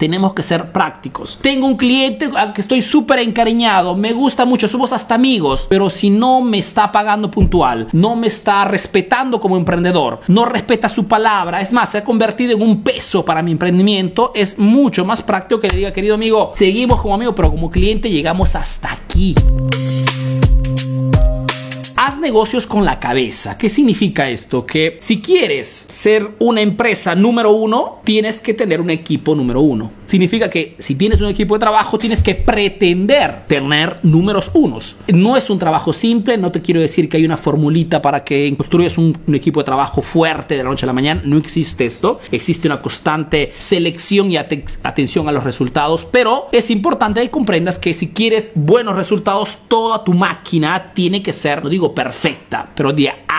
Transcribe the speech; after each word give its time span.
tenemos 0.00 0.32
que 0.32 0.42
ser 0.42 0.72
prácticos. 0.72 1.38
Tengo 1.42 1.66
un 1.66 1.76
cliente 1.76 2.30
al 2.34 2.54
que 2.54 2.62
estoy 2.62 2.80
súper 2.80 3.18
encariñado, 3.18 3.94
me 3.94 4.14
gusta 4.14 4.46
mucho, 4.46 4.66
somos 4.66 4.94
hasta 4.94 5.14
amigos, 5.14 5.66
pero 5.68 5.90
si 5.90 6.08
no 6.08 6.40
me 6.40 6.56
está 6.56 6.90
pagando 6.90 7.30
puntual, 7.30 7.86
no 7.92 8.16
me 8.16 8.28
está 8.28 8.64
respetando 8.64 9.38
como 9.38 9.58
emprendedor, 9.58 10.20
no 10.26 10.46
respeta 10.46 10.88
su 10.88 11.06
palabra, 11.06 11.60
es 11.60 11.70
más, 11.74 11.90
se 11.90 11.98
ha 11.98 12.04
convertido 12.04 12.54
en 12.54 12.62
un 12.62 12.82
peso 12.82 13.26
para 13.26 13.42
mi 13.42 13.52
emprendimiento, 13.52 14.32
es 14.34 14.58
mucho 14.58 15.04
más 15.04 15.20
práctico 15.20 15.60
que 15.60 15.68
le 15.68 15.76
diga, 15.76 15.92
querido 15.92 16.14
amigo, 16.14 16.54
seguimos 16.56 17.02
como 17.02 17.14
amigo, 17.14 17.34
pero 17.34 17.50
como 17.50 17.70
cliente 17.70 18.08
llegamos 18.08 18.56
hasta 18.56 18.90
aquí. 18.90 19.34
Haz 22.02 22.18
negocios 22.18 22.66
con 22.66 22.86
la 22.86 22.98
cabeza. 22.98 23.58
¿Qué 23.58 23.68
significa 23.68 24.30
esto? 24.30 24.64
Que 24.64 24.96
si 25.00 25.20
quieres 25.20 25.84
ser 25.90 26.30
una 26.38 26.62
empresa 26.62 27.14
número 27.14 27.50
uno, 27.50 28.00
tienes 28.04 28.40
que 28.40 28.54
tener 28.54 28.80
un 28.80 28.88
equipo 28.88 29.34
número 29.34 29.60
uno. 29.60 29.90
Significa 30.06 30.48
que 30.48 30.76
si 30.78 30.94
tienes 30.94 31.20
un 31.20 31.28
equipo 31.28 31.56
de 31.56 31.60
trabajo, 31.60 31.98
tienes 31.98 32.22
que 32.22 32.34
pretender 32.34 33.44
tener 33.46 34.00
números 34.02 34.50
unos. 34.54 34.96
No 35.12 35.36
es 35.36 35.50
un 35.50 35.58
trabajo 35.58 35.92
simple, 35.92 36.38
no 36.38 36.50
te 36.50 36.62
quiero 36.62 36.80
decir 36.80 37.06
que 37.06 37.18
hay 37.18 37.26
una 37.26 37.36
formulita 37.36 38.00
para 38.00 38.24
que 38.24 38.52
construyas 38.56 38.96
un, 38.96 39.14
equipo 39.34 39.60
de 39.60 39.64
trabajo 39.64 40.00
fuerte 40.00 40.56
de 40.56 40.64
la 40.64 40.70
noche 40.70 40.86
a 40.86 40.88
la 40.88 40.94
mañana. 40.94 41.20
No 41.26 41.36
existe 41.36 41.84
esto. 41.84 42.18
Existe 42.32 42.66
una 42.66 42.80
constante 42.80 43.52
selección 43.58 44.32
y 44.32 44.38
atención 44.38 45.28
a 45.28 45.32
los 45.32 45.44
resultados, 45.44 46.06
pero 46.10 46.48
es 46.50 46.70
importante 46.70 47.20
que 47.20 47.30
comprendas 47.30 47.78
que 47.78 47.92
si 47.92 48.08
quieres 48.08 48.52
buenos 48.54 48.96
resultados, 48.96 49.58
toda 49.68 50.02
tu 50.02 50.14
máquina 50.14 50.92
tiene 50.94 51.22
que 51.22 51.34
ser, 51.34 51.62
no 51.62 51.68
digo 51.68 51.89
perfecta, 51.94 52.68
pero 52.74 52.92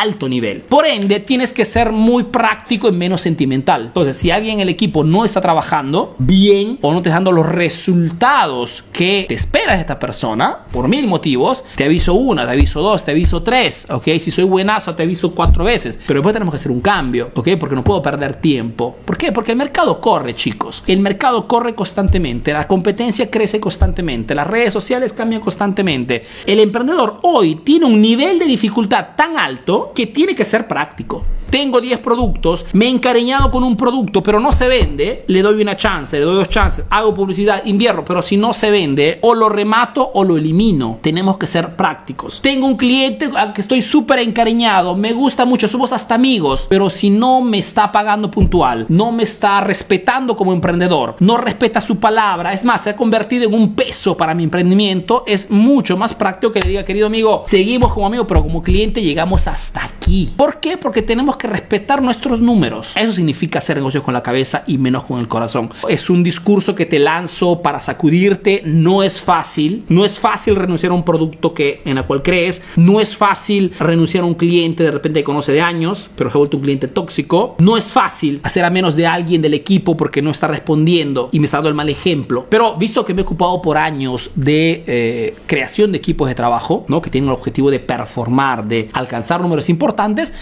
alto 0.00 0.28
nivel. 0.28 0.62
Por 0.62 0.86
ende, 0.86 1.20
tienes 1.20 1.52
que 1.52 1.64
ser 1.64 1.92
muy 1.92 2.24
práctico 2.24 2.88
y 2.88 2.92
menos 2.92 3.20
sentimental. 3.20 3.86
Entonces, 3.86 4.16
si 4.16 4.30
alguien 4.30 4.54
en 4.54 4.60
el 4.60 4.68
equipo 4.68 5.04
no 5.04 5.24
está 5.24 5.40
trabajando 5.40 6.16
bien 6.18 6.78
o 6.80 6.92
no 6.92 7.02
te 7.02 7.08
está 7.08 7.16
dando 7.16 7.32
los 7.32 7.46
resultados 7.46 8.84
que 8.92 9.26
te 9.28 9.34
esperas 9.34 9.76
de 9.76 9.82
esta 9.82 9.98
persona, 9.98 10.60
por 10.72 10.88
mil 10.88 11.06
motivos, 11.06 11.64
te 11.76 11.84
aviso 11.84 12.14
una, 12.14 12.44
te 12.44 12.52
aviso 12.52 12.80
dos, 12.80 13.04
te 13.04 13.10
aviso 13.10 13.42
tres, 13.42 13.86
¿ok? 13.90 14.04
Si 14.18 14.30
soy 14.30 14.44
buenazo, 14.44 14.94
te 14.94 15.02
aviso 15.02 15.34
cuatro 15.34 15.64
veces. 15.64 15.98
Pero 16.06 16.20
después 16.20 16.32
tenemos 16.32 16.52
que 16.52 16.56
hacer 16.56 16.72
un 16.72 16.80
cambio, 16.80 17.30
¿ok? 17.34 17.50
Porque 17.58 17.74
no 17.74 17.84
puedo 17.84 18.02
perder 18.02 18.34
tiempo. 18.34 18.96
¿Por 19.04 19.16
qué? 19.16 19.32
Porque 19.32 19.52
el 19.52 19.58
mercado 19.58 20.00
corre, 20.00 20.34
chicos. 20.34 20.82
El 20.86 21.00
mercado 21.00 21.46
corre 21.46 21.74
constantemente, 21.74 22.52
la 22.52 22.66
competencia 22.66 23.30
crece 23.30 23.60
constantemente, 23.60 24.34
las 24.34 24.46
redes 24.46 24.72
sociales 24.72 25.12
cambian 25.12 25.40
constantemente. 25.40 26.24
El 26.46 26.60
emprendedor 26.60 27.18
hoy 27.22 27.56
tiene 27.56 27.86
un 27.86 28.00
nivel 28.00 28.38
de 28.38 28.46
dificultad 28.46 29.08
tan 29.16 29.36
alto 29.36 29.81
que 29.94 30.06
tiene 30.06 30.34
que 30.34 30.44
ser 30.44 30.68
práctico 30.68 31.24
tengo 31.52 31.82
10 31.82 31.98
productos, 31.98 32.64
me 32.72 32.86
he 32.86 32.88
encariñado 32.88 33.50
con 33.50 33.62
un 33.62 33.76
producto, 33.76 34.22
pero 34.22 34.40
no 34.40 34.50
se 34.52 34.68
vende, 34.68 35.24
le 35.28 35.42
doy 35.42 35.60
una 35.60 35.76
chance, 35.76 36.18
le 36.18 36.24
doy 36.24 36.36
dos 36.36 36.48
chances, 36.48 36.86
hago 36.88 37.12
publicidad, 37.12 37.62
invierno, 37.66 38.06
pero 38.06 38.22
si 38.22 38.38
no 38.38 38.54
se 38.54 38.70
vende, 38.70 39.18
o 39.20 39.34
lo 39.34 39.50
remato 39.50 40.12
o 40.14 40.24
lo 40.24 40.38
elimino. 40.38 40.98
Tenemos 41.02 41.36
que 41.36 41.46
ser 41.46 41.76
prácticos. 41.76 42.40
Tengo 42.40 42.66
un 42.66 42.78
cliente 42.78 43.30
al 43.36 43.52
que 43.52 43.60
estoy 43.60 43.82
súper 43.82 44.20
encariñado, 44.20 44.96
me 44.96 45.12
gusta 45.12 45.44
mucho, 45.44 45.68
somos 45.68 45.92
hasta 45.92 46.14
amigos, 46.14 46.66
pero 46.70 46.88
si 46.88 47.10
no 47.10 47.42
me 47.42 47.58
está 47.58 47.92
pagando 47.92 48.30
puntual, 48.30 48.86
no 48.88 49.12
me 49.12 49.24
está 49.24 49.60
respetando 49.60 50.34
como 50.34 50.54
emprendedor, 50.54 51.16
no 51.20 51.36
respeta 51.36 51.82
su 51.82 52.00
palabra, 52.00 52.54
es 52.54 52.64
más, 52.64 52.82
se 52.82 52.90
ha 52.90 52.96
convertido 52.96 53.44
en 53.44 53.52
un 53.52 53.74
peso 53.74 54.16
para 54.16 54.34
mi 54.34 54.44
emprendimiento, 54.44 55.22
es 55.26 55.50
mucho 55.50 55.98
más 55.98 56.14
práctico 56.14 56.50
que 56.50 56.60
le 56.60 56.70
diga, 56.70 56.84
querido 56.86 57.08
amigo, 57.08 57.44
seguimos 57.46 57.92
como 57.92 58.06
amigo, 58.06 58.26
pero 58.26 58.42
como 58.42 58.62
cliente 58.62 59.02
llegamos 59.02 59.46
hasta 59.46 59.84
aquí. 59.84 60.01
¿Por 60.36 60.60
qué? 60.60 60.76
Porque 60.76 61.02
tenemos 61.02 61.36
que 61.36 61.46
respetar 61.46 62.02
nuestros 62.02 62.40
números. 62.40 62.92
Eso 62.94 63.12
significa 63.12 63.58
hacer 63.58 63.76
negocios 63.76 64.02
con 64.02 64.14
la 64.14 64.22
cabeza 64.22 64.64
y 64.66 64.78
menos 64.78 65.04
con 65.04 65.20
el 65.20 65.28
corazón. 65.28 65.70
Es 65.88 66.10
un 66.10 66.22
discurso 66.22 66.74
que 66.74 66.86
te 66.86 66.98
lanzo 66.98 67.62
para 67.62 67.80
sacudirte. 67.80 68.62
No 68.64 69.02
es 69.02 69.20
fácil. 69.20 69.84
No 69.88 70.04
es 70.04 70.18
fácil 70.18 70.56
renunciar 70.56 70.92
a 70.92 70.94
un 70.94 71.04
producto 71.04 71.54
que, 71.54 71.82
en 71.84 71.98
el 71.98 72.04
cual 72.04 72.22
crees. 72.22 72.62
No 72.76 73.00
es 73.00 73.16
fácil 73.16 73.72
renunciar 73.78 74.24
a 74.24 74.26
un 74.26 74.34
cliente 74.34 74.84
de 74.84 74.90
repente 74.90 75.20
que 75.20 75.24
conoce 75.24 75.52
de 75.52 75.60
años, 75.60 76.10
pero 76.16 76.30
se 76.30 76.36
ha 76.36 76.40
vuelto 76.40 76.56
un 76.56 76.62
cliente 76.62 76.88
tóxico. 76.88 77.56
No 77.58 77.76
es 77.76 77.90
fácil 77.90 78.40
hacer 78.42 78.64
a 78.64 78.70
menos 78.70 78.96
de 78.96 79.06
alguien 79.06 79.42
del 79.42 79.54
equipo 79.54 79.96
porque 79.96 80.22
no 80.22 80.30
está 80.30 80.46
respondiendo 80.46 81.28
y 81.32 81.38
me 81.38 81.46
está 81.46 81.58
dando 81.58 81.68
el 81.68 81.74
mal 81.74 81.88
ejemplo. 81.88 82.46
Pero 82.48 82.76
visto 82.76 83.04
que 83.04 83.14
me 83.14 83.22
he 83.22 83.24
ocupado 83.24 83.62
por 83.62 83.76
años 83.78 84.30
de 84.34 84.84
eh, 84.86 85.34
creación 85.46 85.92
de 85.92 85.98
equipos 85.98 86.28
de 86.28 86.34
trabajo, 86.34 86.84
¿no? 86.88 87.00
que 87.00 87.10
tienen 87.10 87.28
el 87.28 87.34
objetivo 87.34 87.70
de 87.70 87.80
performar, 87.80 88.66
de 88.66 88.88
alcanzar 88.92 89.40
números 89.40 89.68
importantes, 89.68 89.91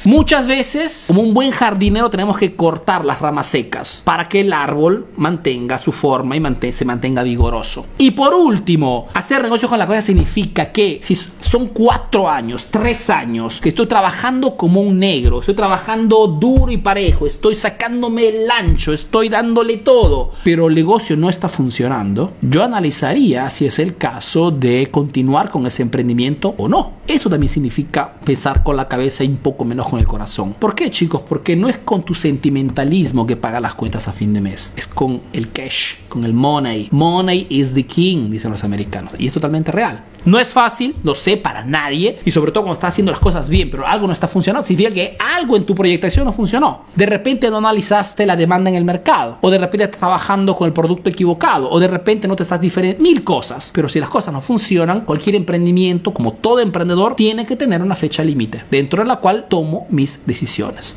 muchas 0.05 0.47
veces 0.47 1.05
como 1.07 1.23
un 1.23 1.35
buen 1.35 1.51
jardinero, 1.51 2.11
tenemos 2.11 2.37
que 2.37 2.55
cortar 2.55 3.05
las 3.05 3.21
ramas 3.21 3.47
secas 3.47 4.03
para 4.05 4.29
que 4.29 4.41
el 4.41 4.53
árbol 4.53 5.07
mantenga 5.17 5.79
su 5.79 5.93
forma 5.93 6.37
y 6.37 6.73
se 6.73 6.85
mantenga 6.85 7.23
vigoroso. 7.23 7.87
Y 7.99 8.13
por 8.13 8.35
último, 8.35 9.09
hacer 9.15 9.43
negocios 9.43 9.69
con 9.69 9.79
la 9.79 9.87
cabeza 9.87 10.07
significa 10.07 10.73
que 10.73 10.99
si 11.03 11.15
son 11.17 11.69
cuatro 11.69 12.29
años, 12.29 12.69
tres 12.71 13.11
años, 13.11 13.61
que 13.61 13.71
estoy 13.71 13.87
trabajando 13.87 14.57
como 14.57 14.81
un 14.81 14.99
negro, 14.99 15.41
estoy 15.41 15.55
trabajando 15.55 16.27
duro 16.27 16.73
y 16.73 16.79
parejo, 16.79 17.27
estoy 17.27 17.55
sacándome 17.55 18.29
el 18.29 18.51
ancho, 18.51 18.93
estoy 18.93 19.29
dándole 19.29 19.79
todo, 19.79 20.33
pero 20.45 20.69
el 20.69 20.75
negocio 20.75 21.17
no 21.17 21.29
está 21.29 21.49
funcionando, 21.49 22.33
yo 22.41 22.63
analizaría 22.63 23.49
si 23.51 23.67
es 23.67 23.79
el 23.79 23.97
caso 23.97 24.51
de 24.51 24.89
continuar 24.91 25.51
con 25.51 25.67
ese 25.67 25.83
emprendimiento 25.83 26.55
o 26.59 26.69
no. 26.69 26.93
Eso 27.07 27.29
también 27.29 27.51
significa 27.51 28.15
pensar 28.25 28.63
con 28.63 28.77
la 28.77 28.89
cabeza 28.89 29.25
poco 29.41 29.65
menos 29.65 29.89
con 29.89 29.99
el 29.99 30.07
corazón. 30.07 30.55
¿Por 30.55 30.75
qué, 30.75 30.91
chicos? 30.91 31.23
Porque 31.29 31.57
no 31.57 31.69
es 31.69 31.79
con 31.79 32.03
tu 32.03 32.15
sentimentalismo 32.15 33.27
que 33.27 33.37
paga 33.37 33.61
las 33.61 33.75
cuentas 33.75 34.09
a 34.09 34.13
fin 34.13 34.33
de 34.33 34.41
mes, 34.41 34.73
es 34.77 34.87
con 34.87 35.21
el 35.33 35.51
cash, 35.51 35.97
con 36.09 36.25
el 36.25 36.33
money. 36.33 36.89
Money 36.91 37.47
is 37.51 37.75
the 37.75 37.85
king, 37.85 38.31
dicen 38.31 38.51
los 38.51 38.65
americanos, 38.65 39.13
y 39.19 39.27
es 39.27 39.33
totalmente 39.33 39.73
real. 39.73 40.05
No 40.25 40.39
es 40.39 40.53
fácil, 40.53 40.97
lo 41.03 41.15
sé 41.15 41.37
para 41.37 41.65
nadie, 41.65 42.19
y 42.25 42.31
sobre 42.31 42.53
todo 42.53 42.65
cuando 42.65 42.75
estás 42.75 42.95
haciendo 42.95 43.13
las 43.13 43.21
cosas 43.21 43.49
bien, 43.49 43.71
pero 43.71 43.87
algo 43.87 44.07
no 44.07 44.13
está 44.13 44.29
funcionando, 44.29 44.67
significa 44.67 44.95
que 44.95 45.17
algo 45.19 45.57
en 45.57 45.65
tu 45.65 45.75
proyectación 45.75 46.25
no 46.25 46.33
funcionó. 46.33 46.85
De 46.95 47.07
repente 47.07 47.51
no 47.51 47.59
analizaste 47.59 48.27
la 48.27 48.37
demanda 48.37 48.71
en 48.71 48.77
el 48.77 48.85
mercado, 48.85 49.39
o 49.41 49.51
de 49.51 49.59
repente 49.59 49.85
estás 49.85 50.01
trabajando 50.01 50.55
con 50.55 50.67
el 50.67 50.73
producto 50.73 51.11
equivocado, 51.11 51.71
o 51.71 51.81
de 51.81 51.89
repente 51.89 52.29
no 52.29 52.37
te 52.37 52.43
estás 52.43 52.61
diferente, 52.61 53.03
mil 53.03 53.25
cosas. 53.25 53.71
Pero 53.75 53.89
si 53.89 54.01
las 54.01 54.09
cosas 54.09 54.33
no 54.33 54.41
funcionan, 54.41 55.03
cualquier 55.03 55.37
emprendimiento, 55.37 56.13
como 56.13 56.33
todo 56.33 56.61
emprendedor, 56.61 57.17
tiene 57.17 57.47
que 57.47 57.57
tener 57.57 57.83
una 57.83 57.97
fecha 57.97 58.23
límite, 58.23 58.65
dentro 58.71 59.03
de 59.03 59.09
la 59.09 59.17
cual 59.17 59.47
tomo 59.49 59.87
mis 59.91 60.27
decisiones. 60.27 60.95